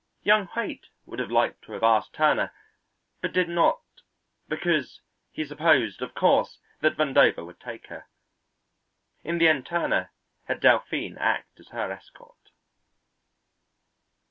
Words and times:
Young 0.23 0.47
Haight 0.47 0.87
would 1.05 1.19
have 1.19 1.29
liked 1.29 1.61
to 1.65 1.73
have 1.73 1.83
asked 1.83 2.13
Turner, 2.13 2.51
but 3.21 3.31
did 3.33 3.47
not 3.47 3.81
because 4.49 4.99
he 5.29 5.45
supposed, 5.45 6.01
of 6.01 6.15
course, 6.15 6.57
that 6.79 6.97
Vandover 6.97 7.45
would 7.45 7.59
take 7.59 7.85
her. 7.85 8.07
In 9.23 9.37
the 9.37 9.47
end 9.47 9.67
Turner 9.67 10.09
had 10.45 10.59
Delphine 10.59 11.19
act 11.19 11.59
as 11.59 11.67
her 11.67 11.91
escort. 11.91 12.49